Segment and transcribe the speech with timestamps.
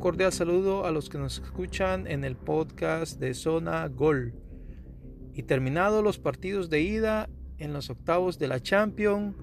[0.00, 4.32] cordial saludo a los que nos escuchan en el podcast de Zona Gol.
[5.34, 7.28] Y terminados los partidos de ida
[7.58, 9.36] en los octavos de la Champions,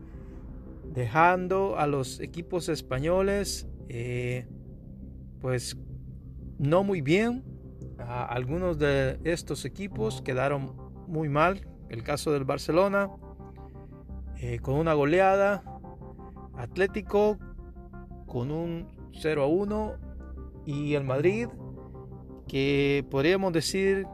[0.96, 4.48] dejando a los equipos españoles eh,
[5.40, 5.78] pues
[6.58, 7.44] no muy bien.
[8.00, 10.76] algunos de estos equipos quedaron
[11.08, 11.68] muy mal.
[11.90, 13.12] El caso del Barcelona
[14.38, 15.64] eh, con una goleada.
[16.56, 17.38] Atlético
[18.26, 20.07] con un 0 a 1
[20.68, 21.48] y el Madrid
[22.48, 24.06] que podríamos decir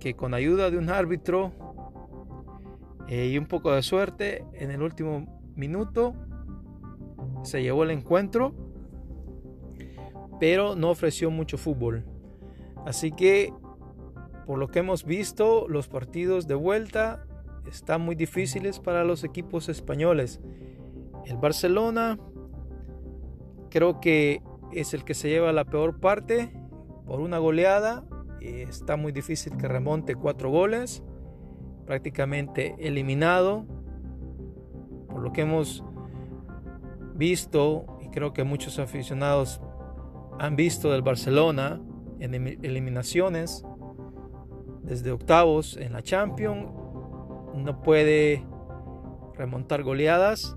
[0.00, 1.52] que con ayuda de un árbitro
[3.06, 6.14] eh, y un poco de suerte en el último minuto
[7.44, 8.52] se llevó el encuentro
[10.40, 12.04] pero no ofreció mucho fútbol.
[12.84, 13.52] Así que
[14.44, 17.24] por lo que hemos visto los partidos de vuelta
[17.70, 20.40] están muy difíciles para los equipos españoles.
[21.24, 22.18] El Barcelona
[23.70, 24.42] creo que
[24.72, 26.52] es el que se lleva la peor parte
[27.06, 28.04] por una goleada.
[28.40, 31.02] Está muy difícil que remonte cuatro goles.
[31.86, 33.66] Prácticamente eliminado.
[35.08, 35.84] Por lo que hemos
[37.14, 39.60] visto, y creo que muchos aficionados
[40.38, 41.80] han visto del Barcelona
[42.18, 43.64] en eliminaciones
[44.82, 46.68] desde octavos en la Champions,
[47.54, 48.44] no puede
[49.34, 50.56] remontar goleadas.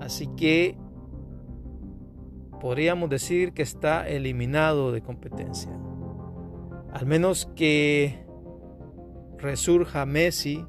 [0.00, 0.78] Así que
[2.62, 5.76] podríamos decir que está eliminado de competencia.
[6.92, 8.24] Al menos que
[9.36, 10.64] resurja Messi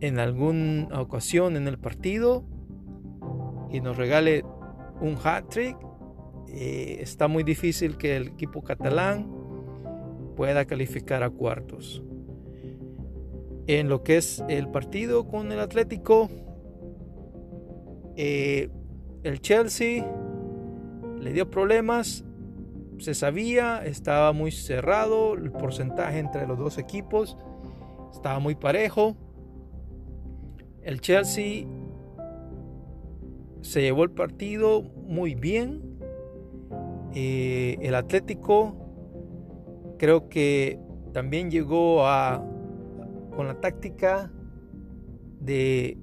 [0.00, 2.44] en alguna ocasión en el partido
[3.70, 4.42] y nos regale
[5.02, 5.76] un hat-trick,
[6.48, 9.30] eh, está muy difícil que el equipo catalán
[10.34, 12.02] pueda calificar a cuartos.
[13.66, 16.30] En lo que es el partido con el Atlético,
[18.16, 18.70] eh,
[19.26, 20.06] el Chelsea
[21.18, 22.24] le dio problemas,
[22.98, 27.36] se sabía, estaba muy cerrado, el porcentaje entre los dos equipos
[28.12, 29.16] estaba muy parejo.
[30.82, 31.66] El Chelsea
[33.62, 35.82] se llevó el partido muy bien.
[37.12, 38.76] Eh, el Atlético
[39.98, 40.78] creo que
[41.12, 42.44] también llegó a
[43.34, 44.30] con la táctica
[45.40, 45.98] de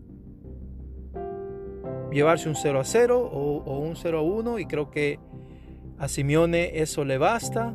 [2.13, 5.19] llevarse un 0 a 0 o, un 0 a 1 y creo que
[5.97, 7.73] a Simeone eso le basta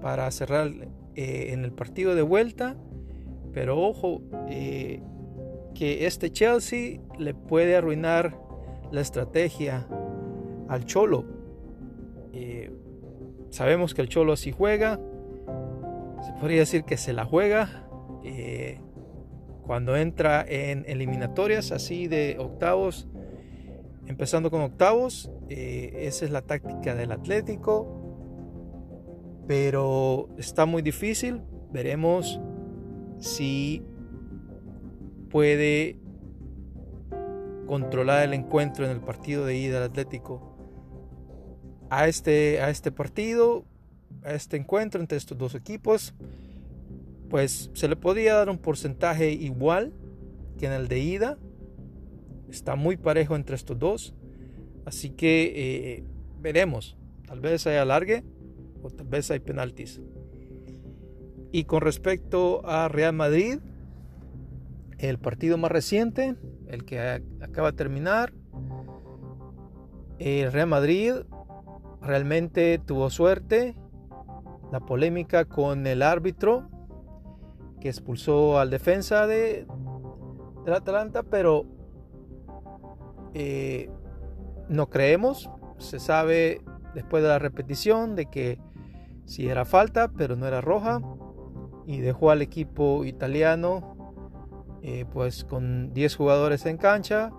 [0.00, 0.70] para cerrar
[1.14, 2.76] eh, en el partido de vuelta.
[3.52, 5.00] Pero ojo, eh,
[5.74, 8.36] que este Chelsea le puede arruinar
[8.90, 9.86] la estrategia
[10.68, 11.24] al Cholo.
[12.32, 12.72] Eh,
[13.50, 15.00] sabemos que el Cholo así juega.
[16.26, 17.80] Se podría decir que se la juega.
[19.66, 23.08] cuando entra en eliminatorias así de octavos
[24.06, 28.04] Empezando con octavos, eh, esa es la táctica del Atlético,
[29.46, 31.40] pero está muy difícil.
[31.72, 32.40] Veremos
[33.18, 33.82] si
[35.30, 35.98] puede
[37.66, 40.56] controlar el encuentro en el partido de ida del Atlético.
[41.90, 43.64] A este, a este partido,
[44.22, 46.14] a este encuentro entre estos dos equipos,
[47.30, 49.92] pues se le podía dar un porcentaje igual
[50.58, 51.38] que en el de ida,
[52.54, 54.14] Está muy parejo entre estos dos.
[54.84, 55.52] Así que
[55.96, 56.04] eh,
[56.40, 56.96] veremos.
[57.26, 58.22] Tal vez hay alargue
[58.80, 60.00] o tal vez hay penaltis.
[61.50, 63.58] Y con respecto a Real Madrid,
[64.98, 66.36] el partido más reciente,
[66.68, 67.00] el que
[67.40, 68.32] acaba de terminar,
[70.20, 71.12] el Real Madrid
[72.02, 73.74] realmente tuvo suerte.
[74.70, 76.68] La polémica con el árbitro
[77.80, 79.66] que expulsó al defensa de,
[80.64, 81.73] del Atalanta, pero
[83.34, 83.90] eh,
[84.68, 85.50] no creemos.
[85.78, 86.62] Se sabe
[86.94, 88.58] después de la repetición de que
[89.26, 91.00] sí era falta, pero no era roja.
[91.86, 93.94] Y dejó al equipo italiano
[94.82, 97.30] eh, pues con 10 jugadores en cancha.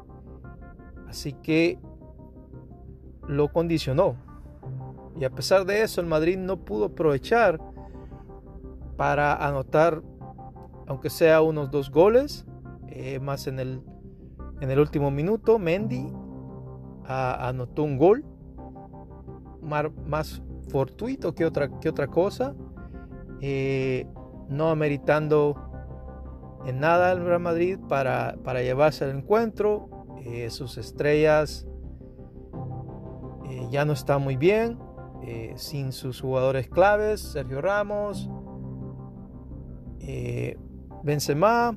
[1.08, 1.80] Así que
[3.28, 4.18] lo condicionó.
[5.18, 7.60] Y a pesar de eso, el Madrid no pudo aprovechar
[8.98, 10.02] para anotar,
[10.88, 12.46] aunque sea unos dos goles,
[12.90, 13.82] eh, más en el
[14.62, 16.12] en el último minuto, Mendy
[17.08, 18.26] anotó un gol
[19.62, 22.56] más fortuito que otra, que otra cosa,
[23.42, 24.08] eh,
[24.50, 25.56] no ameritando
[26.66, 29.90] en nada el Real Madrid para, para llevarse al encuentro.
[30.24, 31.68] Eh, sus estrellas
[33.50, 34.80] eh, ya no están muy bien,
[35.56, 38.30] sin sus jugadores claves, Sergio Ramos,
[41.04, 41.76] Benzema,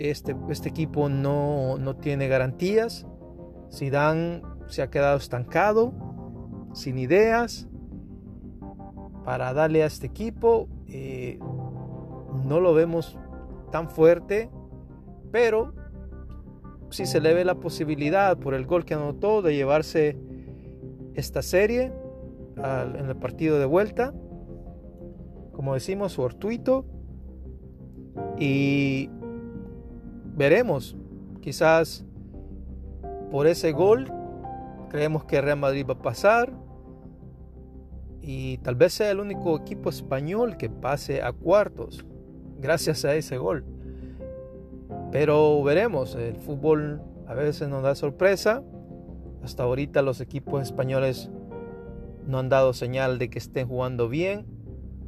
[0.00, 3.06] este, este equipo no, tiene garantías.
[3.70, 5.92] Zidane se ha quedado estancado,
[6.72, 7.68] sin ideas
[9.24, 10.68] para darle a este equipo.
[10.88, 11.38] Eh,
[12.44, 13.18] no lo vemos
[13.70, 14.50] tan fuerte,
[15.30, 15.74] pero
[16.88, 20.18] si se le ve la posibilidad por el gol que anotó de llevarse
[21.14, 21.92] esta serie
[22.56, 24.14] en el partido de vuelta.
[25.52, 26.86] Como decimos, fortuito.
[28.38, 29.10] Y
[30.40, 30.96] veremos,
[31.42, 32.02] quizás
[33.30, 34.10] por ese gol
[34.88, 36.50] creemos que Real Madrid va a pasar.
[38.22, 42.06] Y tal vez sea el único equipo español que pase a cuartos
[42.58, 43.66] gracias a ese gol.
[45.12, 48.62] Pero veremos, el fútbol a veces nos da sorpresa.
[49.42, 51.28] Hasta ahorita los equipos españoles
[52.26, 54.46] no han dado señal de que estén jugando bien.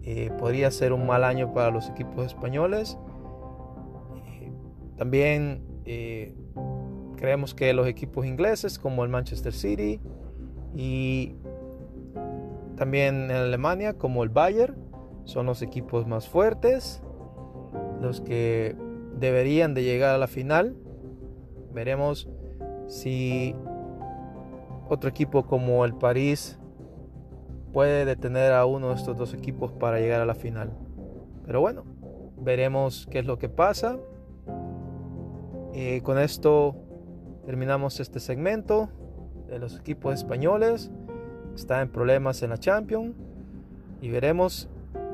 [0.03, 2.99] Eh, podría ser un mal año para los equipos españoles.
[4.97, 6.35] También eh,
[7.17, 10.01] creemos que los equipos ingleses como el Manchester City
[10.75, 11.35] y
[12.77, 14.77] también en Alemania como el Bayern
[15.25, 17.03] son los equipos más fuertes,
[18.01, 18.77] los que
[19.19, 20.77] deberían de llegar a la final.
[21.73, 22.29] Veremos
[22.89, 23.55] si
[24.89, 26.59] otro equipo como el París
[27.73, 30.73] puede detener a uno de estos dos equipos para llegar a la final.
[31.47, 31.85] Pero bueno,
[32.37, 33.99] veremos qué es lo que pasa.
[35.75, 36.77] Eh, con esto
[37.47, 38.91] terminamos este segmento
[39.49, 40.91] de los equipos españoles.
[41.55, 43.15] Están en problemas en la Champions
[44.01, 44.69] y veremos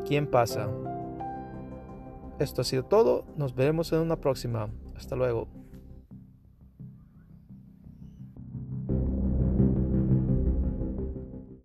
[0.07, 0.69] quién pasa.
[2.39, 3.25] Esto ha sido todo.
[3.37, 4.69] Nos veremos en una próxima.
[4.97, 5.58] Hasta luego.